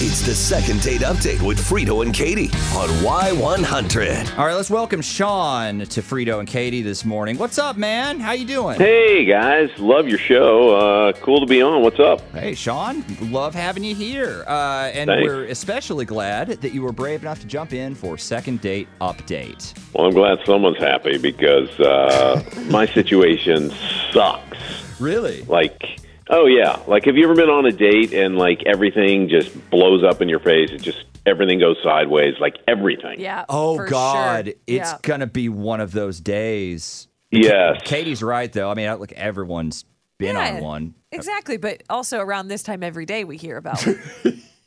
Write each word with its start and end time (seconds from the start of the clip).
It's 0.00 0.20
the 0.20 0.32
second 0.32 0.80
date 0.82 1.00
update 1.00 1.44
with 1.44 1.58
Frito 1.58 2.04
and 2.04 2.14
Katie 2.14 2.50
on 2.72 2.88
Y100. 3.02 4.38
All 4.38 4.46
right, 4.46 4.54
let's 4.54 4.70
welcome 4.70 5.00
Sean 5.00 5.80
to 5.80 6.02
Frito 6.02 6.38
and 6.38 6.46
Katie 6.46 6.82
this 6.82 7.04
morning. 7.04 7.36
What's 7.36 7.58
up, 7.58 7.76
man? 7.76 8.20
How 8.20 8.30
you 8.30 8.44
doing? 8.46 8.78
Hey 8.78 9.24
guys, 9.24 9.76
love 9.80 10.06
your 10.06 10.20
show. 10.20 10.76
Uh, 10.76 11.12
cool 11.14 11.40
to 11.40 11.46
be 11.46 11.60
on. 11.60 11.82
What's 11.82 11.98
up? 11.98 12.20
Hey, 12.30 12.54
Sean. 12.54 13.04
Love 13.22 13.56
having 13.56 13.82
you 13.82 13.96
here. 13.96 14.44
Uh, 14.46 14.88
and 14.94 15.08
Thanks. 15.08 15.24
we're 15.26 15.46
especially 15.46 16.04
glad 16.04 16.46
that 16.46 16.72
you 16.72 16.82
were 16.82 16.92
brave 16.92 17.22
enough 17.22 17.40
to 17.40 17.48
jump 17.48 17.72
in 17.72 17.96
for 17.96 18.16
second 18.16 18.60
date 18.60 18.86
update. 19.00 19.76
Well, 19.94 20.06
I'm 20.06 20.14
glad 20.14 20.38
someone's 20.46 20.78
happy 20.78 21.18
because 21.18 21.70
uh, 21.80 22.40
my 22.70 22.86
situation 22.86 23.72
sucks. 24.12 25.00
Really? 25.00 25.42
Like, 25.42 25.98
oh 26.30 26.46
yeah, 26.46 26.80
like 26.86 27.04
have 27.06 27.16
you 27.16 27.24
ever 27.24 27.34
been 27.34 27.50
on 27.50 27.66
a 27.66 27.72
date 27.72 28.12
and 28.12 28.36
like 28.36 28.62
everything 28.66 29.28
just 29.28 29.70
blows 29.70 30.04
up 30.04 30.20
in 30.22 30.28
your 30.28 30.40
face? 30.40 30.70
It 30.70 30.82
just 30.82 31.04
everything 31.26 31.58
goes 31.58 31.76
sideways, 31.82 32.34
like 32.40 32.56
everything. 32.66 33.20
Yeah. 33.20 33.44
Oh 33.48 33.76
for 33.76 33.86
God, 33.86 34.46
sure. 34.46 34.54
it's 34.66 34.90
Yeah. 34.92 34.98
gonna 35.02 35.26
be 35.26 35.48
one 35.48 35.80
of 35.80 35.92
those 35.92 36.20
days. 36.20 37.08
Yes. 37.30 37.80
Katie's 37.84 38.22
right 38.22 38.52
though. 38.52 38.70
I 38.70 38.74
mean, 38.74 38.98
like 38.98 39.12
everyone's 39.12 39.84
been 40.18 40.34
Yeah, 40.36 40.56
on 40.56 40.62
one. 40.62 40.94
Exactly, 41.12 41.56
but 41.56 41.82
also 41.90 42.18
around 42.18 42.48
this 42.48 42.62
time 42.62 42.82
every 42.82 43.06
day 43.06 43.24
we 43.24 43.36
hear 43.36 43.56
about, 43.56 43.84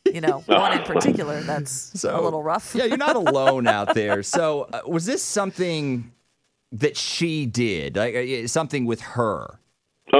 you 0.05 0.22
know, 0.22 0.40
one 0.48 0.78
in 0.78 0.84
particular 0.84 1.41
that's 1.41 2.04
a 2.04 2.20
little 2.22 2.41
rough. 2.44 2.74
yeah, 2.76 2.86
you're 2.86 2.98
not 2.98 3.16
alone 3.16 3.68
out 3.68 3.94
there. 3.96 4.24
So, 4.24 4.68
uh, 4.74 4.82
was 4.88 5.05
this 5.05 5.24
something 5.24 6.12
that 6.72 6.96
she 6.98 7.46
did? 7.46 7.96
Like 7.96 8.16
uh, 8.16 8.48
something 8.48 8.86
with 8.86 9.02
her? 9.02 9.60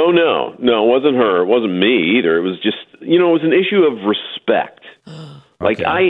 Oh 0.02 0.12
no, 0.12 0.56
no, 0.60 0.86
it 0.86 0.90
wasn't 0.90 1.16
her. 1.18 1.42
It 1.44 1.46
wasn't 1.48 1.78
me 1.78 2.18
either. 2.18 2.38
It 2.38 2.42
was 2.42 2.58
just 2.62 2.78
you 3.02 3.20
know, 3.20 3.30
it 3.30 3.42
was 3.42 3.44
an 3.44 3.54
issue 3.54 3.84
of 3.84 3.94
respect. 4.06 4.82
Like 5.62 5.78
Okay. 5.80 5.86
I, 5.86 6.02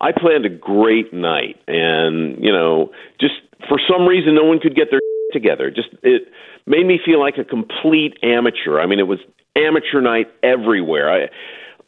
I 0.00 0.12
planned 0.12 0.46
a 0.46 0.48
great 0.48 1.12
night, 1.12 1.56
and 1.68 2.42
you 2.42 2.50
know, 2.50 2.90
just 3.20 3.34
for 3.68 3.78
some 3.86 4.06
reason, 4.06 4.34
no 4.34 4.44
one 4.44 4.58
could 4.60 4.74
get 4.74 4.88
their 4.90 5.00
together. 5.32 5.70
Just 5.70 5.88
it 6.02 6.22
made 6.66 6.86
me 6.86 6.98
feel 7.04 7.20
like 7.20 7.36
a 7.36 7.44
complete 7.44 8.16
amateur. 8.22 8.80
I 8.80 8.86
mean, 8.86 8.98
it 8.98 9.06
was 9.06 9.18
amateur 9.56 10.00
night 10.00 10.28
everywhere. 10.42 11.12
I. 11.12 11.28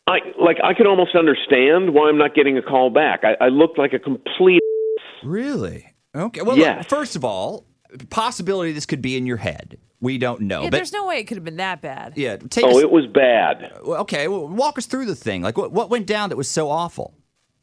I 0.08 0.18
like 0.40 0.58
I 0.62 0.72
could 0.72 0.86
almost 0.86 1.16
understand 1.16 1.92
why 1.92 2.08
I'm 2.08 2.16
not 2.18 2.32
getting 2.36 2.56
a 2.56 2.62
call 2.62 2.90
back. 2.90 3.24
I, 3.24 3.46
I 3.46 3.48
looked 3.48 3.76
like 3.76 3.92
a 3.92 3.98
complete 3.98 4.60
Really? 5.24 5.92
Okay. 6.14 6.42
Well, 6.42 6.56
Yes. 6.56 6.78
look, 6.78 6.88
first 6.88 7.16
of 7.16 7.24
all, 7.24 7.64
possibility 8.10 8.72
this 8.72 8.86
could 8.86 9.02
be 9.02 9.16
in 9.16 9.26
your 9.26 9.36
head. 9.38 9.78
We 10.00 10.18
don't 10.18 10.42
know. 10.42 10.60
Yeah, 10.62 10.70
but 10.70 10.76
there's 10.76 10.92
no 10.92 11.06
way 11.06 11.18
it 11.18 11.24
could 11.24 11.36
have 11.38 11.44
been 11.44 11.56
that 11.56 11.80
bad. 11.80 12.14
yeah, 12.16 12.36
take 12.36 12.64
Oh, 12.64 12.76
us, 12.76 12.82
it 12.82 12.90
was 12.90 13.06
bad. 13.06 13.72
okay. 13.84 14.28
Well, 14.28 14.46
walk 14.46 14.76
us 14.78 14.86
through 14.86 15.06
the 15.06 15.16
thing. 15.16 15.42
Like, 15.42 15.56
what 15.56 15.72
what 15.72 15.88
went 15.90 16.06
down 16.06 16.28
that 16.28 16.36
was 16.36 16.48
so 16.50 16.68
awful? 16.70 17.14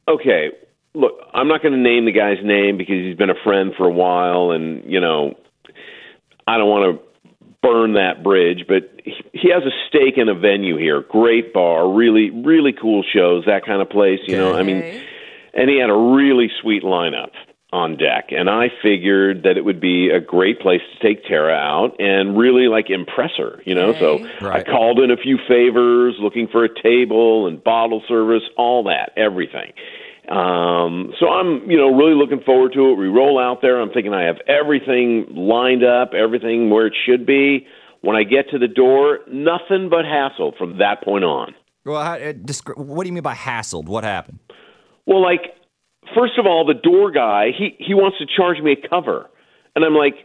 Okay, 0.07 0.49
look, 0.95 1.13
I'm 1.33 1.47
not 1.47 1.61
going 1.61 1.73
to 1.73 1.79
name 1.79 2.05
the 2.05 2.11
guy's 2.11 2.43
name 2.43 2.77
because 2.77 2.95
he's 2.95 3.15
been 3.15 3.29
a 3.29 3.41
friend 3.43 3.71
for 3.77 3.87
a 3.87 3.91
while, 3.93 4.51
and 4.51 4.83
you 4.91 4.99
know, 4.99 5.35
I 6.47 6.57
don't 6.57 6.69
want 6.69 6.99
to 6.99 7.39
burn 7.61 7.93
that 7.93 8.23
bridge. 8.23 8.65
But 8.67 8.99
he, 9.05 9.13
he 9.33 9.49
has 9.51 9.63
a 9.63 9.71
stake 9.87 10.17
in 10.17 10.27
a 10.27 10.35
venue 10.35 10.75
here, 10.77 11.01
great 11.01 11.53
bar, 11.53 11.87
really, 11.89 12.29
really 12.31 12.73
cool 12.73 13.03
shows, 13.13 13.45
that 13.45 13.63
kind 13.65 13.81
of 13.81 13.89
place. 13.89 14.19
You 14.25 14.37
know, 14.37 14.53
I 14.55 14.63
mean, 14.63 14.77
and 15.53 15.69
he 15.69 15.77
had 15.79 15.89
a 15.91 15.95
really 15.95 16.49
sweet 16.61 16.83
lineup 16.83 17.29
on 17.73 17.97
deck, 17.97 18.25
and 18.29 18.49
I 18.51 18.67
figured 18.83 19.43
that 19.43 19.57
it 19.57 19.65
would 19.65 19.81
be 19.81 20.09
a 20.11 20.19
great 20.21 20.59
place 20.61 20.81
to 20.93 21.05
take 21.07 21.25
Tara 21.25 21.53
out 21.55 21.95
and 21.99 22.37
really 22.37 22.67
like 22.67 22.89
impress 22.91 23.31
her. 23.37 23.61
You 23.65 23.73
know, 23.75 23.93
so 23.93 24.19
Okay. 24.19 24.45
I 24.47 24.63
called 24.63 24.99
in 24.99 25.09
a 25.09 25.17
few 25.17 25.37
favors, 25.47 26.15
looking 26.19 26.47
for 26.47 26.63
a 26.63 26.69
table 26.83 27.47
and 27.47 27.61
bottle 27.63 28.03
service, 28.07 28.43
all 28.57 28.83
that, 28.83 29.11
everything. 29.17 29.73
Um, 30.29 31.13
so 31.19 31.27
I'm, 31.29 31.69
you 31.69 31.75
know, 31.77 31.93
really 31.93 32.15
looking 32.15 32.41
forward 32.45 32.73
to 32.73 32.91
it. 32.91 32.95
We 32.95 33.07
roll 33.07 33.37
out 33.39 33.61
there. 33.61 33.81
I'm 33.81 33.89
thinking 33.91 34.13
I 34.13 34.23
have 34.23 34.37
everything 34.47 35.25
lined 35.31 35.83
up, 35.83 36.13
everything 36.13 36.69
where 36.69 36.87
it 36.87 36.93
should 37.05 37.25
be. 37.25 37.65
When 38.01 38.15
I 38.15 38.23
get 38.23 38.49
to 38.51 38.59
the 38.59 38.67
door, 38.67 39.19
nothing 39.31 39.89
but 39.89 40.05
hassle 40.05 40.53
from 40.57 40.77
that 40.77 41.03
point 41.03 41.23
on. 41.23 41.55
Well, 41.85 42.01
how, 42.03 42.13
uh, 42.13 42.33
descri- 42.33 42.77
what 42.77 43.03
do 43.03 43.07
you 43.09 43.13
mean 43.13 43.23
by 43.23 43.33
hassled? 43.33 43.85
What 43.85 44.03
happened? 44.03 44.39
Well, 45.05 45.21
like, 45.21 45.55
first 46.15 46.37
of 46.37 46.45
all, 46.45 46.65
the 46.65 46.73
door 46.73 47.11
guy, 47.11 47.51
he, 47.57 47.75
he 47.79 47.93
wants 47.93 48.17
to 48.19 48.25
charge 48.25 48.59
me 48.61 48.73
a 48.73 48.87
cover. 48.89 49.29
And 49.75 49.83
I'm 49.85 49.95
like, 49.95 50.15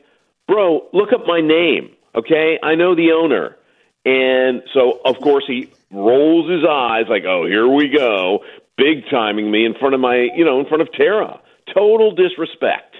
bro, 0.46 0.88
look 0.92 1.12
up 1.12 1.26
my 1.26 1.40
name, 1.40 1.90
okay? 2.14 2.58
I 2.62 2.74
know 2.74 2.94
the 2.94 3.12
owner. 3.12 3.56
And 4.04 4.62
so, 4.74 5.00
of 5.04 5.18
course, 5.20 5.44
he 5.46 5.70
rolls 5.90 6.50
his 6.50 6.64
eyes 6.68 7.04
like, 7.08 7.24
oh, 7.26 7.46
here 7.46 7.66
we 7.68 7.88
go, 7.88 8.40
big 8.76 9.08
timing 9.10 9.50
me 9.50 9.64
in 9.66 9.74
front 9.74 9.94
of 9.94 10.00
my, 10.00 10.28
you 10.36 10.44
know, 10.44 10.60
in 10.60 10.66
front 10.66 10.82
of 10.82 10.92
Tara. 10.92 11.40
Total 11.74 12.14
disrespect. 12.14 12.96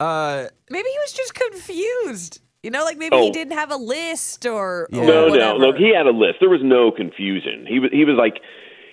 Uh, 0.00 0.46
Maybe 0.70 0.88
he 0.88 0.98
was 0.98 1.12
just 1.12 1.34
confused. 1.34 2.40
You 2.62 2.70
know, 2.72 2.82
like 2.84 2.98
maybe 2.98 3.16
he 3.16 3.28
Oh. 3.28 3.32
didn't 3.32 3.52
have 3.54 3.70
a 3.70 3.76
list 3.76 4.44
or, 4.44 4.88
or 4.92 5.04
No, 5.04 5.28
whatever. 5.28 5.38
no, 5.38 5.66
look, 5.66 5.76
he 5.76 5.94
had 5.94 6.06
a 6.06 6.10
list. 6.10 6.38
There 6.40 6.50
was 6.50 6.60
no 6.62 6.90
confusion. 6.90 7.64
He 7.68 7.78
was, 7.78 7.90
he 7.92 8.04
was 8.04 8.16
like, 8.18 8.42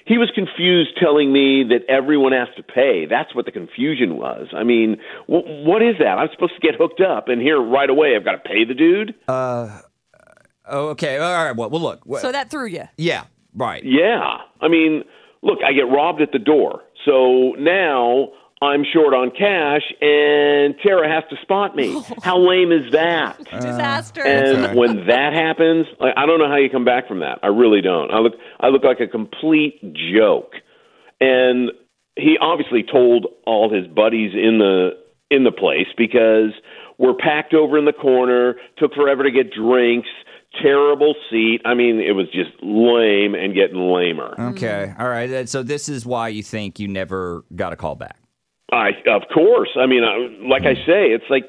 he 0.06 0.18
was 0.18 0.32
confused 0.34 0.92
telling 1.02 1.34
me 1.34 1.64
that 1.70 1.82
everyone 1.90 2.32
has 2.32 2.48
to 2.58 2.64
pay. 2.64 3.06
That's 3.10 3.34
what 3.36 3.46
the 3.46 3.52
confusion 3.52 4.18
was. 4.18 4.48
I 4.56 4.64
mean, 4.64 4.98
wh- 5.28 5.66
what 5.66 5.82
is 5.82 5.96
that? 6.00 6.18
I'm 6.18 6.30
supposed 6.32 6.54
to 6.54 6.62
get 6.62 6.76
hooked 6.76 7.02
up, 7.02 7.28
and 7.28 7.42
here 7.42 7.60
right 7.62 7.90
away 7.90 8.16
I've 8.16 8.24
got 8.24 8.34
to 8.34 8.50
pay 8.50 8.66
the 8.66 8.74
dude. 8.76 9.16
Uh, 9.28 9.82
oh, 10.68 10.90
okay. 10.90 11.18
All 11.18 11.34
right. 11.46 11.56
Well, 11.56 11.70
well 11.70 11.82
look. 11.82 12.22
So 12.22 12.32
that 12.32 12.50
threw 12.50 12.68
you. 12.68 12.84
yeah. 12.98 13.26
Right. 13.58 13.84
Yeah, 13.86 14.40
I 14.60 14.68
mean, 14.68 15.06
look, 15.42 15.60
I 15.66 15.72
get 15.72 15.84
robbed 15.84 16.22
at 16.22 16.34
the 16.34 16.40
door, 16.40 16.82
so 17.06 17.54
now 17.58 18.34
I'm 18.66 18.84
short 18.92 19.14
on 19.14 19.32
cash, 19.32 19.82
and 20.02 20.76
Tara 20.84 21.08
has 21.10 21.24
to 21.30 21.38
spot 21.42 21.76
me. 21.76 22.04
How 22.24 22.38
lame 22.38 22.72
is 22.72 22.92
that? 22.92 23.38
Disaster. 23.52 24.24
And 24.24 24.66
Okay. 24.66 24.76
when 24.76 25.08
that 25.08 25.34
happens, 25.34 25.86
like, 26.00 26.14
I 26.18 26.26
don't 26.26 26.40
know 26.40 26.48
how 26.50 26.58
you 26.58 26.70
come 26.70 26.86
back 26.86 27.08
from 27.08 27.20
that. 27.20 27.40
I 27.44 27.48
really 27.48 27.82
don't. 27.82 28.12
I 28.12 28.20
look, 28.20 28.34
I 28.60 28.68
look 28.68 28.84
like 28.84 29.00
a 29.00 29.08
complete 29.08 29.80
joke. 30.14 30.54
And 31.22 31.72
he 32.18 32.38
obviously 32.40 32.84
told 32.84 33.28
all 33.46 33.74
his 33.74 33.88
buddies 33.88 34.34
in 34.34 34.58
the 34.60 34.92
in 35.32 35.44
the 35.44 35.52
place 35.52 35.88
because 35.98 36.52
we're 36.98 37.14
packed 37.16 37.54
over 37.54 37.78
in 37.78 37.86
the 37.86 37.94
corner. 37.94 38.56
Took 38.78 38.94
forever 38.94 39.24
to 39.24 39.32
get 39.32 39.52
drinks. 39.54 40.10
Terrible 40.62 41.16
seat. 41.30 41.60
I 41.66 41.74
mean, 41.74 42.00
it 42.00 42.14
was 42.14 42.28
just 42.32 42.52
lame 42.62 43.36
and 43.36 43.54
getting 43.54 43.78
lamer. 43.92 44.34
Okay. 44.52 44.94
All 44.98 45.10
right. 45.10 45.50
So 45.50 45.64
this 45.64 45.90
is 45.90 46.06
why 46.06 46.30
you 46.30 46.44
think 46.44 46.80
you 46.80 46.88
never 46.88 47.44
got 47.54 47.74
a 47.74 47.76
call 47.76 47.96
back. 47.96 48.18
I, 48.72 48.90
of 49.08 49.24
course. 49.34 49.70
I 49.80 49.86
mean, 49.86 50.04
I, 50.04 50.48
like 50.48 50.64
I 50.64 50.74
say, 50.76 51.12
it's 51.14 51.26
like, 51.30 51.46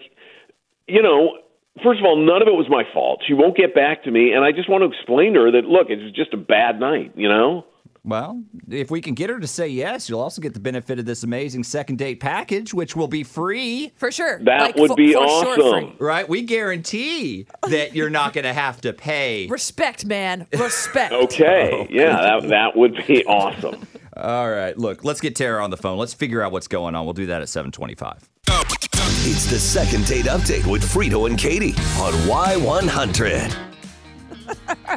you 0.86 1.02
know, 1.02 1.38
first 1.82 1.98
of 2.00 2.04
all, 2.06 2.16
none 2.16 2.42
of 2.42 2.48
it 2.48 2.54
was 2.54 2.66
my 2.68 2.84
fault. 2.92 3.22
She 3.26 3.34
won't 3.34 3.56
get 3.56 3.74
back 3.74 4.04
to 4.04 4.10
me, 4.10 4.32
and 4.32 4.44
I 4.44 4.52
just 4.52 4.68
want 4.68 4.82
to 4.82 4.88
explain 4.96 5.34
to 5.34 5.40
her 5.40 5.50
that 5.52 5.64
look, 5.64 5.88
it 5.90 6.02
was 6.02 6.12
just 6.12 6.32
a 6.34 6.36
bad 6.36 6.78
night. 6.80 7.12
You 7.16 7.28
know. 7.28 7.64
Well, 8.04 8.40
if 8.70 8.88
we 8.88 9.00
can 9.00 9.14
get 9.14 9.30
her 9.30 9.40
to 9.40 9.48
say 9.48 9.66
yes, 9.66 10.08
you'll 10.08 10.20
also 10.20 10.40
get 10.40 10.54
the 10.54 10.60
benefit 10.60 11.00
of 11.00 11.06
this 11.06 11.24
amazing 11.24 11.64
second 11.64 11.96
date 11.98 12.20
package, 12.20 12.72
which 12.72 12.94
will 12.94 13.08
be 13.08 13.24
free. 13.24 13.90
for 13.96 14.12
sure. 14.12 14.38
That 14.44 14.60
Like, 14.60 14.76
would 14.76 14.90
for- 14.90 14.96
be 14.96 15.12
for 15.12 15.26
sure 15.26 15.60
awesome. 15.66 15.88
free. 15.88 15.96
Right? 15.98 16.28
We 16.28 16.42
guarantee 16.42 17.48
that 17.68 17.96
you're 17.96 18.08
not 18.10 18.32
going 18.32 18.44
to 18.44 18.52
have 18.52 18.80
to 18.82 18.92
pay. 18.92 19.46
Respect, 19.50 20.04
man. 20.06 20.46
Respect. 20.56 21.14
Okay, 21.14 21.70
oh, 21.72 21.86
yeah, 21.90 22.38
that 22.38 22.48
that 22.50 22.76
would 22.76 22.94
be 23.08 23.24
awesome. 23.26 23.84
All 24.16 24.50
right. 24.50 24.76
Look, 24.76 25.04
let's 25.04 25.20
get 25.20 25.36
Tara 25.36 25.62
on 25.62 25.70
the 25.70 25.76
phone. 25.76 25.98
Let's 25.98 26.14
figure 26.14 26.42
out 26.42 26.52
what's 26.52 26.68
going 26.68 26.94
on. 26.94 27.04
We'll 27.04 27.14
do 27.14 27.26
that 27.26 27.42
at 27.42 27.48
725. 27.48 28.28
It's 29.28 29.46
the 29.50 29.58
second 29.58 30.06
date 30.06 30.26
update 30.26 30.66
with 30.70 30.82
Frito 30.82 31.28
and 31.28 31.38
Katie 31.38 31.72
on 32.00 32.12
Y100. 32.28 33.54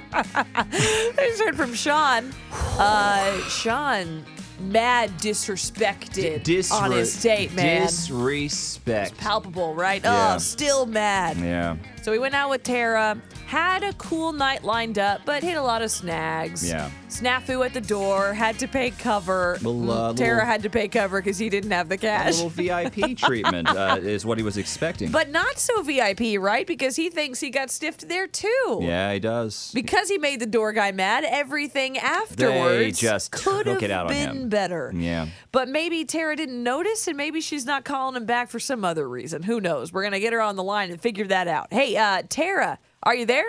I 0.02 1.13
just 1.18 1.41
heard 1.44 1.56
from 1.58 1.74
Sean. 1.74 2.31
Uh, 2.78 3.40
Sean, 3.50 4.24
mad 4.59 5.09
disrespected 5.17 6.43
Disre- 6.43 6.72
on 6.72 6.91
his 6.91 7.22
date, 7.22 7.53
man. 7.53 7.88
Disrespect. 7.88 9.17
Palpable, 9.17 9.73
right? 9.73 10.03
Yeah. 10.03 10.35
Oh, 10.35 10.38
still 10.38 10.85
mad. 10.85 11.38
Yeah. 11.38 11.78
So 12.03 12.11
we 12.11 12.20
went 12.20 12.35
out 12.35 12.49
with 12.49 12.64
Tara, 12.64 13.22
had 13.47 13.84
a 13.84 13.93
cool 13.93 14.32
night 14.32 14.64
lined 14.64 14.99
up, 14.99 15.22
but 15.26 15.43
hit 15.43 15.58
a 15.58 15.61
lot 15.61 15.82
of 15.82 15.91
snags. 15.91 16.67
Yeah. 16.67 16.90
Snafu 17.09 17.66
at 17.66 17.73
the 17.73 17.82
door, 17.82 18.34
had 18.34 18.59
to 18.59 18.67
pay 18.67 18.91
cover. 18.91 19.58
Little, 19.61 19.91
uh, 19.91 20.14
Mm, 20.14 20.17
Tara 20.17 20.35
little- 20.35 20.46
had 20.50 20.64
to 20.64 20.70
pay 20.70 20.88
cover 20.88 21.20
because 21.20 21.38
he 21.38 21.50
didn't 21.50 21.72
have 21.72 21.90
the 21.90 21.96
A 21.96 21.97
cash. 21.97 22.35
little 22.35 22.50
VIP 22.50 23.16
treatment 23.17 23.67
uh, 23.67 23.97
is 24.02 24.26
what 24.26 24.38
he 24.38 24.44
was 24.44 24.58
expecting. 24.58 25.11
But 25.11 25.29
not 25.29 25.58
so 25.58 25.82
VIP, 25.82 26.38
right? 26.40 26.66
Because 26.67 26.96
he 26.96 27.09
thinks 27.09 27.40
he 27.40 27.50
got 27.50 27.72
stiffed 27.72 28.08
there 28.08 28.28
too. 28.28 28.79
yeah, 28.82 29.11
he 29.14 29.20
does. 29.20 29.72
Because 29.73 30.08
he 30.08 30.17
made 30.17 30.40
the 30.40 30.46
door 30.46 30.72
guy 30.72 30.91
mad, 30.91 31.23
everything 31.28 31.97
afterwards 31.97 33.00
just 33.00 33.32
could 33.32 33.66
took 33.66 33.82
have 33.82 33.84
it 33.84 33.91
out 33.91 34.05
on 34.05 34.14
been 34.14 34.29
him. 34.44 34.50
better. 34.50 34.91
Yeah. 34.96 35.28
But 35.52 35.67
maybe 35.67 36.05
Tara 36.05 36.35
didn't 36.35 36.62
notice, 36.64 37.08
and 37.08 37.17
maybe 37.17 37.41
she's 37.41 37.66
not 37.66 37.84
calling 37.85 38.16
him 38.16 38.26
back 38.26 38.50
for 38.50 38.59
some 38.59 38.85
other 38.85 39.09
reason. 39.09 39.44
Who 39.44 39.59
knows? 39.59 39.91
We're 39.91 40.03
gonna 40.03 40.20
get 40.20 40.32
her 40.34 40.41
on 40.41 40.55
the 40.55 40.64
line 40.64 40.91
and 40.91 41.02
figure 41.02 41.26
that 41.26 41.47
out. 41.47 41.67
Hey, 41.72 41.97
uh, 41.97 42.22
Tara, 42.29 42.78
are 43.03 43.16
you 43.16 43.26
there? 43.26 43.46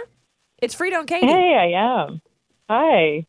It's 0.63 0.75
Frito 0.75 0.99
and 0.99 1.07
Katie. 1.09 1.27
Hey, 1.27 1.55
I 1.75 2.05
am. 2.07 2.21
Hi. 2.71 3.27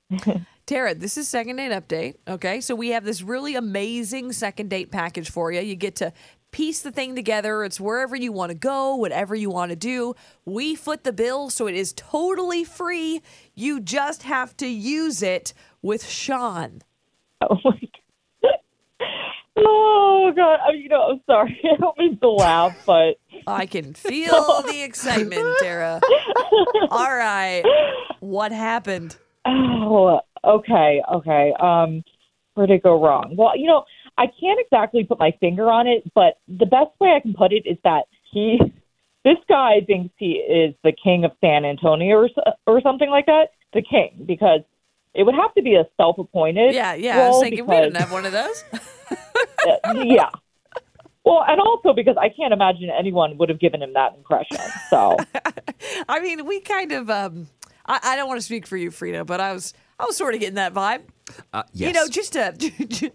Tara, 0.67 0.93
this 0.93 1.17
is 1.17 1.27
second 1.27 1.55
date 1.55 1.71
update. 1.71 2.13
Okay. 2.27 2.61
So 2.61 2.75
we 2.75 2.89
have 2.89 3.03
this 3.03 3.23
really 3.23 3.55
amazing 3.55 4.33
second 4.33 4.69
date 4.69 4.91
package 4.91 5.31
for 5.31 5.51
you. 5.51 5.61
You 5.61 5.75
get 5.75 5.95
to 5.95 6.13
piece 6.51 6.81
the 6.81 6.91
thing 6.91 7.15
together. 7.15 7.63
It's 7.63 7.79
wherever 7.79 8.15
you 8.15 8.31
want 8.31 8.51
to 8.51 8.55
go, 8.55 8.95
whatever 8.95 9.33
you 9.33 9.49
want 9.49 9.71
to 9.71 9.75
do. 9.75 10.13
We 10.45 10.75
foot 10.75 11.03
the 11.03 11.11
bill, 11.11 11.49
so 11.49 11.65
it 11.65 11.73
is 11.73 11.91
totally 11.93 12.63
free. 12.63 13.23
You 13.55 13.79
just 13.79 14.21
have 14.23 14.55
to 14.57 14.67
use 14.67 15.23
it 15.23 15.53
with 15.81 16.07
Sean. 16.07 16.81
Oh 17.49 17.57
my 17.65 17.71
god. 18.43 18.51
Oh 19.57 20.31
god. 20.35 20.59
I 20.63 20.73
mean, 20.73 20.83
you 20.83 20.89
know, 20.89 21.13
I'm 21.13 21.21
sorry. 21.25 21.59
I 21.73 21.77
don't 21.77 21.97
mean 21.97 22.19
to 22.19 22.29
laugh, 22.29 22.77
but 22.85 23.15
I 23.47 23.65
can 23.65 23.95
feel 23.95 24.61
the 24.67 24.83
excitement, 24.83 25.57
Tara. 25.59 25.99
All 26.91 27.15
right. 27.15 27.63
What 28.19 28.51
happened? 28.51 29.17
Oh, 29.45 30.21
okay, 30.43 31.01
okay. 31.13 31.53
Um, 31.59 32.03
where 32.53 32.67
did 32.67 32.75
it 32.75 32.83
go 32.83 33.01
wrong? 33.01 33.35
Well, 33.37 33.57
you 33.57 33.67
know, 33.67 33.85
I 34.17 34.25
can't 34.27 34.59
exactly 34.59 35.03
put 35.03 35.19
my 35.19 35.31
finger 35.39 35.69
on 35.69 35.87
it, 35.87 36.03
but 36.13 36.37
the 36.47 36.65
best 36.65 36.91
way 36.99 37.13
I 37.15 37.19
can 37.19 37.33
put 37.33 37.53
it 37.53 37.63
is 37.65 37.77
that 37.83 38.03
he, 38.31 38.59
this 39.23 39.37
guy 39.47 39.81
thinks 39.85 40.13
he 40.17 40.33
is 40.33 40.75
the 40.83 40.91
king 40.91 41.25
of 41.25 41.31
San 41.41 41.65
Antonio 41.65 42.17
or 42.17 42.29
or 42.67 42.81
something 42.81 43.09
like 43.09 43.25
that. 43.27 43.49
The 43.73 43.81
king, 43.81 44.25
because 44.25 44.61
it 45.13 45.23
would 45.23 45.35
have 45.35 45.53
to 45.55 45.61
be 45.61 45.75
a 45.75 45.85
self-appointed. 45.97 46.73
Yeah, 46.73 46.93
yeah. 46.93 47.19
I 47.19 47.29
was 47.29 47.41
thinking 47.41 47.65
we 47.65 47.75
because- 47.75 47.85
didn't 47.85 47.97
have 47.97 48.11
one 48.11 48.25
of 48.25 48.33
those. 48.33 48.63
uh, 48.73 49.93
yeah. 50.03 50.29
Well, 51.23 51.45
and 51.47 51.61
also 51.61 51.93
because 51.93 52.17
I 52.19 52.29
can't 52.29 52.51
imagine 52.51 52.89
anyone 52.89 53.37
would 53.37 53.49
have 53.49 53.59
given 53.59 53.81
him 53.81 53.93
that 53.93 54.15
impression. 54.15 54.57
So, 54.89 55.17
I 56.09 56.19
mean, 56.19 56.45
we 56.45 56.59
kind 56.61 56.91
of. 56.91 57.09
um 57.09 57.47
I, 57.85 57.99
I 58.03 58.15
don't 58.15 58.27
want 58.27 58.39
to 58.39 58.45
speak 58.45 58.67
for 58.67 58.77
you, 58.77 58.91
Frito, 58.91 59.25
but 59.25 59.39
I 59.39 59.53
was 59.53 59.73
I 59.99 60.05
was 60.05 60.17
sort 60.17 60.33
of 60.33 60.39
getting 60.39 60.55
that 60.55 60.73
vibe. 60.73 61.01
Uh, 61.53 61.63
yes. 61.73 61.87
You 61.87 61.93
know, 61.93 62.07
just 62.07 62.35
a 62.35 62.53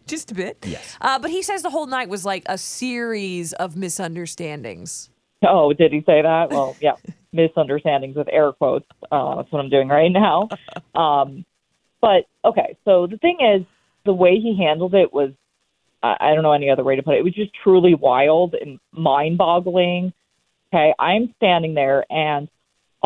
just 0.07 0.31
a 0.31 0.35
bit. 0.35 0.65
Yes. 0.67 0.97
Uh, 1.01 1.19
but 1.19 1.31
he 1.31 1.43
says 1.43 1.63
the 1.63 1.71
whole 1.71 1.87
night 1.87 2.09
was 2.09 2.25
like 2.25 2.45
a 2.47 2.59
series 2.59 3.53
of 3.55 3.77
misunderstandings. 3.77 5.11
oh, 5.47 5.73
did 5.73 5.93
he 5.93 6.01
say 6.01 6.23
that? 6.23 6.51
Well, 6.51 6.77
yeah, 6.81 6.95
misunderstandings 7.33 8.17
with 8.17 8.29
air 8.31 8.53
quotes. 8.53 8.87
Uh, 9.11 9.37
that's 9.37 9.53
what 9.53 9.61
I'm 9.61 9.71
doing 9.71 9.89
right 9.89 10.11
now. 10.11 10.49
Um, 10.95 11.45
but 12.01 12.25
okay, 12.43 12.79
so 12.87 13.07
the 13.07 13.19
thing 13.19 13.39
is, 13.41 13.67
the 14.07 14.13
way 14.13 14.39
he 14.39 14.57
handled 14.57 14.95
it 14.95 15.13
was, 15.13 15.33
I, 16.03 16.17
I 16.21 16.35
don't 16.35 16.43
know 16.43 16.53
any 16.53 16.71
other 16.71 16.85
way 16.85 16.97
to 16.97 17.03
put 17.03 17.15
it. 17.17 17.19
It 17.19 17.25
was 17.25 17.35
just 17.35 17.51
truly 17.63 17.95
wild 17.95 18.55
and 18.55 18.79
mind-boggling. 18.93 20.15
Okay, 20.73 20.95
I'm 20.99 21.35
standing 21.37 21.75
there, 21.75 22.05
and 22.11 22.49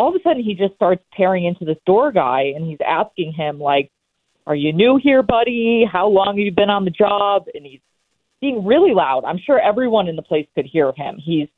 all 0.01 0.09
of 0.09 0.15
a 0.15 0.23
sudden 0.23 0.43
he 0.43 0.55
just 0.55 0.75
starts 0.77 1.03
tearing 1.15 1.45
into 1.45 1.67
this 1.67 1.77
door 1.85 2.11
guy, 2.11 2.53
and 2.57 2.65
he's 2.65 2.79
asking 2.87 3.35
him 3.35 3.61
like, 3.61 3.91
"Are 4.47 4.55
you 4.55 4.73
new 4.73 4.97
here, 4.97 5.23
buddy? 5.23 5.85
How 5.85 6.09
long 6.09 6.39
have 6.39 6.39
you 6.39 6.53
been 6.53 6.71
on 6.71 6.87
the 6.87 6.91
job?" 6.91 7.45
And 7.53 7.67
he's 7.67 7.81
being 8.41 8.65
really 8.65 8.95
loud. 8.95 9.25
I'm 9.27 9.37
sure 9.37 9.61
everyone 9.61 10.09
in 10.09 10.17
the 10.17 10.23
place 10.23 10.47
could 10.55 10.65
hear 10.65 10.91
him. 10.97 11.19
He's 11.19 11.49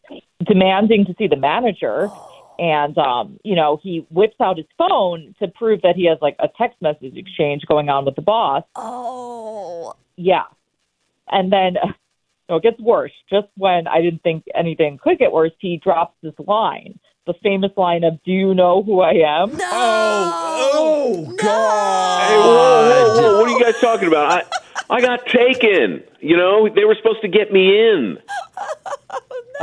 demanding 0.45 1.05
to 1.05 1.15
see 1.17 1.29
the 1.29 1.37
manager. 1.37 2.11
And 2.59 2.99
um, 2.99 3.39
you 3.45 3.55
know, 3.55 3.79
he 3.81 4.05
whips 4.11 4.41
out 4.41 4.57
his 4.57 4.67
phone 4.77 5.37
to 5.39 5.47
prove 5.47 5.83
that 5.83 5.95
he 5.95 6.07
has 6.07 6.19
like 6.21 6.35
a 6.41 6.49
text 6.59 6.83
message 6.83 7.17
exchange 7.17 7.63
going 7.69 7.89
on 7.89 8.05
with 8.05 8.17
the 8.17 8.23
boss. 8.23 8.65
Oh, 8.75 9.95
Yeah. 10.17 10.47
And 11.29 11.53
then 11.53 11.75
no, 12.49 12.57
it 12.57 12.65
gets 12.65 12.81
worse. 12.81 13.13
Just 13.31 13.47
when 13.57 13.87
I 13.87 14.01
didn't 14.01 14.25
think 14.25 14.45
anything 14.53 14.99
could 14.99 15.21
get 15.21 15.31
worse, 15.31 15.53
he 15.61 15.77
drops 15.77 16.17
this 16.23 16.35
line. 16.45 16.99
The 17.27 17.35
famous 17.43 17.71
line 17.77 18.03
of 18.05 18.23
"Do 18.25 18.33
you 18.33 18.55
know 18.55 18.83
who 18.83 19.01
I 19.01 19.13
am?" 19.13 19.57
no! 19.57 19.69
Oh, 19.73 21.25
No! 21.29 21.37
God. 21.37 22.29
Hey, 22.29 22.37
whoa, 22.37 23.15
whoa, 23.15 23.23
whoa, 23.23 23.41
what 23.41 23.49
are 23.49 23.53
you 23.59 23.63
guys 23.65 23.81
talking 23.81 24.09
about? 24.09 24.45
I, 24.91 24.97
I 24.97 25.01
got 25.01 25.27
taken. 25.27 26.03
You 26.21 26.37
know, 26.37 26.69
they 26.69 26.85
were 26.85 26.97
supposed 26.97 27.23
to 27.23 27.29
get 27.29 27.53
me 27.53 27.79
in. 27.89 28.19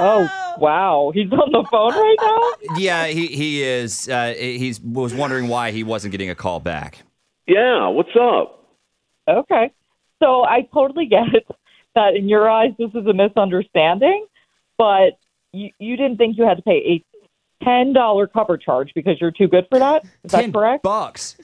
Oh, 0.02 0.56
wow. 0.60 1.12
He's 1.14 1.30
on 1.30 1.52
the 1.52 1.68
phone 1.70 1.92
right 1.92 2.16
now? 2.22 2.78
Yeah, 2.80 3.08
he 3.08 3.28
he 3.28 3.64
is. 3.64 4.08
Uh, 4.08 4.34
he's 4.38 4.80
was 4.80 5.14
wondering 5.14 5.50
why 5.50 5.72
he 5.72 5.84
wasn't 5.84 6.12
getting 6.12 6.30
a 6.30 6.36
call 6.36 6.62
back. 6.62 7.00
Yeah, 7.48 7.88
what's 7.88 8.16
up? 8.16 8.64
Okay. 9.28 9.72
So 10.24 10.46
I 10.46 10.62
totally 10.74 11.06
get 11.06 11.24
that 11.96 12.16
in 12.16 12.30
your 12.30 12.50
eyes 12.50 12.72
this 12.80 12.92
is 12.92 13.06
a 13.08 13.14
misunderstanding, 13.14 14.26
but 14.78 15.20
you, 15.52 15.72
you 15.80 15.98
didn't 15.98 16.16
think 16.18 16.38
you 16.38 16.46
had 16.46 16.56
to 16.58 16.64
pay 16.64 16.78
a 17.62 17.66
$10 17.66 18.34
cover 18.34 18.58
charge 18.58 18.92
because 18.96 19.20
you're 19.20 19.32
too 19.32 19.48
good 19.48 19.66
for 19.70 19.80
that? 19.80 20.04
Is 20.24 20.32
that 20.32 20.52
correct? 20.54 20.84
bucks. 20.84 21.38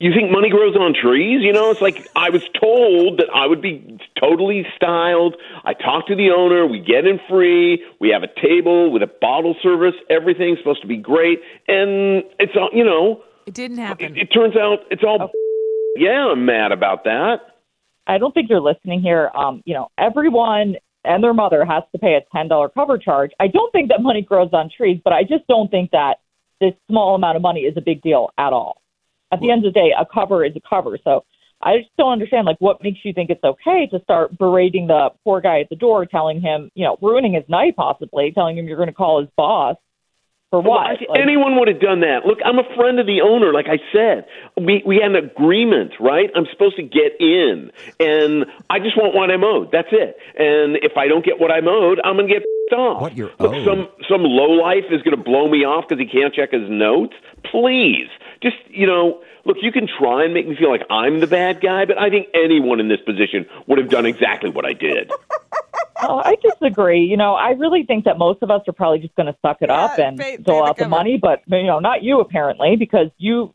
You 0.00 0.12
think 0.12 0.30
money 0.30 0.50
grows 0.50 0.76
on 0.76 0.92
trees? 0.92 1.40
You 1.42 1.52
know, 1.52 1.70
it's 1.70 1.80
like 1.80 2.06
I 2.16 2.28
was 2.28 2.42
told 2.60 3.18
that 3.18 3.28
I 3.34 3.46
would 3.46 3.62
be 3.62 3.96
totally 4.20 4.66
styled. 4.76 5.36
I 5.64 5.72
talk 5.72 6.08
to 6.08 6.16
the 6.16 6.30
owner. 6.30 6.66
We 6.66 6.80
get 6.80 7.06
in 7.06 7.20
free. 7.28 7.82
We 8.00 8.08
have 8.10 8.22
a 8.22 8.28
table 8.40 8.90
with 8.90 9.02
a 9.02 9.10
bottle 9.20 9.54
service. 9.62 9.94
Everything's 10.10 10.58
supposed 10.58 10.82
to 10.82 10.88
be 10.88 10.96
great. 10.96 11.40
And 11.68 12.24
it's 12.40 12.52
all, 12.56 12.70
you 12.72 12.84
know, 12.84 13.22
It 13.46 13.54
didn't 13.54 13.78
happen. 13.78 14.16
it, 14.16 14.22
it 14.22 14.26
turns 14.34 14.56
out 14.56 14.80
it's 14.90 15.04
all. 15.04 15.30
Yeah, 15.96 16.26
I'm 16.32 16.44
mad 16.44 16.72
about 16.72 17.04
that. 17.04 17.36
I 18.06 18.18
don't 18.18 18.34
think 18.34 18.50
you're 18.50 18.60
listening 18.60 19.00
here. 19.00 19.30
Um, 19.34 19.62
you 19.64 19.74
know, 19.74 19.88
everyone 19.96 20.74
and 21.04 21.22
their 21.22 21.34
mother 21.34 21.64
has 21.64 21.82
to 21.92 21.98
pay 21.98 22.14
a 22.14 22.36
$10 22.36 22.68
cover 22.74 22.98
charge. 22.98 23.30
I 23.40 23.48
don't 23.48 23.70
think 23.72 23.88
that 23.88 24.02
money 24.02 24.22
grows 24.22 24.50
on 24.52 24.70
trees, 24.74 25.00
but 25.02 25.12
I 25.12 25.22
just 25.22 25.46
don't 25.48 25.70
think 25.70 25.90
that 25.90 26.16
this 26.60 26.72
small 26.88 27.14
amount 27.14 27.36
of 27.36 27.42
money 27.42 27.60
is 27.60 27.76
a 27.76 27.80
big 27.80 28.02
deal 28.02 28.30
at 28.38 28.52
all. 28.52 28.80
At 29.32 29.40
the 29.40 29.50
end 29.50 29.64
of 29.66 29.72
the 29.72 29.80
day, 29.80 29.92
a 29.98 30.06
cover 30.06 30.44
is 30.44 30.52
a 30.56 30.60
cover. 30.68 30.98
So 31.02 31.24
I 31.60 31.78
just 31.78 31.90
don't 31.96 32.12
understand, 32.12 32.46
like, 32.46 32.60
what 32.60 32.82
makes 32.82 33.00
you 33.04 33.12
think 33.12 33.30
it's 33.30 33.42
okay 33.42 33.88
to 33.90 34.00
start 34.02 34.36
berating 34.38 34.86
the 34.86 35.10
poor 35.24 35.40
guy 35.40 35.60
at 35.60 35.68
the 35.70 35.76
door, 35.76 36.06
telling 36.06 36.40
him, 36.40 36.70
you 36.74 36.84
know, 36.84 36.96
ruining 37.00 37.34
his 37.34 37.44
night 37.48 37.74
possibly, 37.76 38.32
telling 38.32 38.58
him 38.58 38.66
you're 38.68 38.76
going 38.76 38.88
to 38.88 38.94
call 38.94 39.20
his 39.20 39.30
boss 39.36 39.76
for 40.54 40.60
Well, 40.62 40.78
what? 40.78 40.86
I- 40.86 40.90
Like, 41.10 41.20
anyone 41.20 41.58
would 41.58 41.68
have 41.68 41.80
done 41.80 42.00
that. 42.00 42.24
Look, 42.26 42.38
I'm 42.44 42.58
a 42.58 42.64
friend 42.76 42.98
of 43.00 43.06
the 43.06 43.20
owner. 43.22 43.52
Like 43.52 43.66
I 43.68 43.78
said, 43.92 44.26
we 44.56 44.82
we 44.86 44.96
had 45.02 45.10
an 45.14 45.16
agreement, 45.16 45.92
right? 46.00 46.30
I'm 46.34 46.46
supposed 46.52 46.76
to 46.76 46.82
get 46.82 47.12
in, 47.20 47.70
and 48.00 48.46
I 48.70 48.78
just 48.78 48.96
want 48.96 49.14
what 49.14 49.30
I'm 49.30 49.42
owed. 49.44 49.72
That's 49.72 49.88
it. 49.92 50.16
And 50.38 50.76
if 50.82 50.96
I 50.96 51.08
don't 51.08 51.24
get 51.24 51.40
what 51.40 51.50
I'm 51.50 51.66
owed, 51.68 52.00
I'm 52.04 52.16
gonna 52.16 52.28
get 52.28 52.42
off. 52.72 53.00
What 53.02 53.16
you're 53.16 53.30
Look, 53.38 53.52
owed? 53.54 53.64
some 53.66 53.88
some 54.08 54.22
low 54.24 54.50
life 54.50 54.84
is 54.90 55.02
gonna 55.02 55.16
blow 55.16 55.48
me 55.48 55.64
off 55.64 55.84
because 55.88 56.00
he 56.00 56.06
can't 56.06 56.32
check 56.34 56.52
his 56.52 56.68
notes. 56.70 57.14
Please, 57.50 58.08
just 58.42 58.56
you 58.68 58.86
know. 58.86 59.20
Look, 59.46 59.58
you 59.60 59.72
can 59.72 59.86
try 59.86 60.24
and 60.24 60.32
make 60.32 60.48
me 60.48 60.56
feel 60.56 60.70
like 60.70 60.86
I'm 60.88 61.20
the 61.20 61.26
bad 61.26 61.60
guy, 61.60 61.84
but 61.84 61.98
I 61.98 62.08
think 62.08 62.28
anyone 62.32 62.80
in 62.80 62.88
this 62.88 63.02
position 63.02 63.44
would 63.66 63.76
have 63.76 63.90
done 63.90 64.06
exactly 64.06 64.48
what 64.48 64.64
I 64.64 64.72
did. 64.72 65.12
Oh, 66.08 66.18
I 66.18 66.36
disagree. 66.36 67.04
You 67.04 67.16
know, 67.16 67.34
I 67.34 67.50
really 67.50 67.84
think 67.84 68.04
that 68.04 68.18
most 68.18 68.42
of 68.42 68.50
us 68.50 68.62
are 68.68 68.72
probably 68.72 69.00
just 69.00 69.14
going 69.14 69.26
to 69.26 69.36
suck 69.42 69.58
it 69.60 69.70
up 69.70 69.98
and 69.98 70.18
pay- 70.18 70.36
pay 70.36 70.42
dole 70.42 70.62
the 70.62 70.70
out 70.70 70.76
the 70.76 70.84
cover. 70.84 70.90
money, 70.90 71.18
but 71.20 71.42
you 71.46 71.66
know, 71.66 71.78
not 71.78 72.02
you 72.02 72.20
apparently, 72.20 72.76
because 72.76 73.08
you 73.18 73.54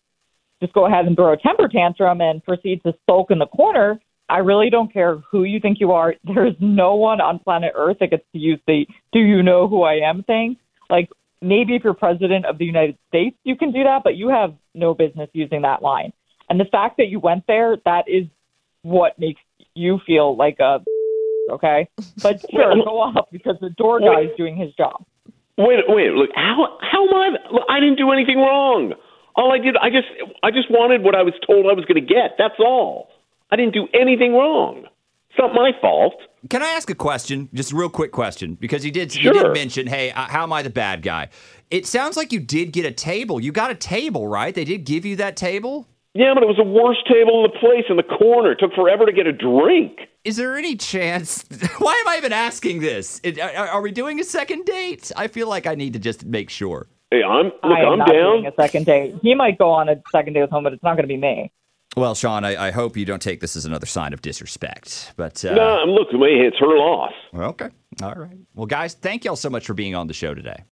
just 0.62 0.74
go 0.74 0.86
ahead 0.86 1.06
and 1.06 1.16
throw 1.16 1.34
a 1.34 1.38
temper 1.38 1.68
tantrum 1.68 2.22
and 2.22 2.44
proceed 2.44 2.84
to 2.84 2.94
sulk 3.06 3.32
in 3.32 3.40
the 3.40 3.48
corner. 3.48 4.00
I 4.28 4.40
really 4.40 4.70
don't 4.70 4.92
care 4.94 5.18
who 5.32 5.44
you 5.44 5.60
think 5.60 5.80
you 5.80 5.92
are. 5.94 6.16
There's 6.24 6.56
no 6.60 6.96
one 6.96 7.22
on 7.22 7.40
planet 7.40 7.74
Earth 7.76 7.98
that 8.00 8.12
gets 8.12 8.26
to 8.34 8.40
use 8.40 8.60
the 8.68 8.86
"Do 9.12 9.20
you 9.20 9.44
know 9.44 9.68
who 9.68 9.84
I 9.84 9.96
am?" 10.08 10.24
thing. 10.24 10.58
Like 10.90 11.10
maybe 11.42 11.76
if 11.76 11.84
you're 11.84 11.94
president 11.94 12.46
of 12.46 12.58
the 12.58 12.66
United 12.66 12.98
States, 13.08 13.38
you 13.44 13.56
can 13.56 13.72
do 13.72 13.84
that, 13.84 14.02
but 14.04 14.16
you 14.16 14.30
have 14.30 14.54
no 14.74 14.94
business 14.94 15.30
using 15.34 15.62
that 15.64 15.82
line. 15.82 16.14
And 16.50 16.60
the 16.60 16.66
fact 16.66 16.98
that 16.98 17.08
you 17.08 17.20
went 17.20 17.46
there, 17.48 17.78
that 17.86 18.06
is 18.08 18.26
what 18.82 19.18
makes 19.20 19.42
you 19.76 20.00
feel 20.06 20.36
like 20.36 20.60
a 20.60 20.84
okay. 21.52 21.88
But 22.22 22.42
sure, 22.52 22.76
go 22.76 23.00
off 23.02 23.28
because 23.32 23.58
the 23.62 23.70
door 23.72 24.00
guy 24.00 24.22
is 24.22 24.32
doing 24.38 24.56
his 24.56 24.74
job. 24.76 25.06
Wait, 25.58 25.80
wait, 25.88 26.12
look, 26.12 26.30
how 26.36 26.78
how 26.82 27.08
am 27.08 27.14
I? 27.14 27.30
Look, 27.52 27.64
I 27.70 27.80
didn't 27.80 27.98
do 27.98 28.12
anything 28.12 28.38
wrong. 28.38 28.94
All 29.36 29.52
I 29.52 29.58
did, 29.58 29.76
I 29.78 29.90
just 29.90 30.08
I 30.44 30.52
just 30.52 30.70
wanted 30.72 31.04
what 31.04 31.16
I 31.16 31.24
was 31.24 31.34
told 31.46 31.66
I 31.66 31.74
was 31.74 31.86
going 31.86 32.02
to 32.06 32.14
get. 32.14 32.36
That's 32.38 32.60
all. 32.60 33.10
I 33.52 33.56
didn't 33.56 33.74
do 33.74 33.88
anything 33.94 34.34
wrong. 34.34 34.86
It's 35.30 35.38
not 35.38 35.54
my 35.54 35.72
fault. 35.82 36.14
Can 36.50 36.64
I 36.64 36.70
ask 36.70 36.90
a 36.90 36.96
question? 36.96 37.50
Just 37.54 37.72
a 37.72 37.76
real 37.76 37.90
quick 37.90 38.12
question, 38.12 38.56
because 38.56 38.86
you 38.86 38.92
did 38.92 39.14
you 39.14 39.34
Sure. 39.34 39.44
did 39.44 39.54
mention, 39.54 39.88
hey, 39.88 40.12
uh, 40.12 40.28
how 40.28 40.44
am 40.44 40.54
I 40.54 40.62
the 40.64 40.70
bad 40.70 41.02
guy? 41.02 41.30
It 41.70 41.86
sounds 41.86 42.18
like 42.18 42.32
you 42.32 42.40
did 42.40 42.72
get 42.72 42.86
a 42.86 42.92
table. 42.92 43.40
You 43.40 43.52
got 43.52 43.70
a 43.70 43.76
table, 43.76 44.28
right? 44.28 44.56
They 44.56 44.66
did 44.66 44.86
give 44.86 45.06
you 45.06 45.16
that 45.18 45.36
table. 45.36 45.88
Yeah, 46.16 46.34
but 46.34 46.42
it 46.44 46.48
was 46.48 46.58
the 46.58 46.64
worst 46.64 47.02
table 47.08 47.46
in 47.46 47.52
the 47.52 47.60
place 47.60 47.86
in 47.90 47.96
the 47.98 48.04
corner. 48.04 48.52
It 48.54 48.58
took 48.60 48.74
forever 48.74 49.06
to 49.06 49.12
get 49.12 49.28
a 49.28 49.32
drink. 49.32 50.00
Is 50.24 50.38
there 50.38 50.58
any 50.58 50.76
chance? 50.76 51.44
Why 51.78 51.94
am 51.94 52.08
I 52.08 52.18
even 52.18 52.34
asking 52.34 52.80
this? 52.80 53.22
Are, 53.42 53.68
are 53.68 53.82
we 53.82 53.92
doing 53.92 54.20
a 54.20 54.24
second 54.24 54.66
date? 54.66 55.12
I 55.16 55.28
feel 55.28 55.48
like 55.48 55.68
I 55.68 55.76
need 55.76 55.94
to 55.94 56.00
just 56.00 56.26
make 56.26 56.50
sure. 56.50 56.88
Hey, 57.12 57.24
I'm 57.24 57.46
look, 57.46 57.54
I 57.64 57.82
am 57.82 57.88
I'm 57.94 58.00
not 58.00 58.08
down. 58.08 58.34
doing 58.42 58.46
a 58.48 58.54
second 58.60 58.86
date. 58.86 59.16
He 59.22 59.36
might 59.36 59.58
go 59.58 59.70
on 59.72 59.88
a 59.88 60.02
second 60.12 60.34
date 60.34 60.42
with 60.42 60.52
him, 60.52 60.64
but 60.64 60.74
it's 60.74 60.84
not 60.84 60.96
going 60.96 61.04
to 61.04 61.08
be 61.08 61.18
me. 61.18 61.52
Well, 61.98 62.14
Sean, 62.16 62.44
I, 62.44 62.68
I 62.68 62.72
hope 62.72 62.98
you 62.98 63.06
don't 63.06 63.22
take 63.22 63.40
this 63.40 63.56
as 63.56 63.66
another 63.66 63.88
sign 63.88 64.14
of 64.14 64.22
disrespect. 64.22 65.14
But 65.16 65.44
uh, 65.44 65.54
No, 65.56 65.62
I'm 65.80 65.90
look, 65.90 66.08
it's 66.12 66.58
her 66.60 66.78
loss. 66.78 67.14
okay, 67.36 67.70
all 68.04 68.14
right. 68.14 68.38
Well, 68.54 68.68
guys, 68.68 68.94
thank 68.94 69.26
y'all 69.26 69.36
so 69.36 69.50
much 69.50 69.66
for 69.66 69.74
being 69.74 69.96
on 69.96 70.08
the 70.08 70.14
show 70.14 70.34
today. 70.34 70.64